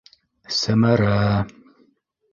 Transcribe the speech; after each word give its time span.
Сәмәрә... 0.59 1.19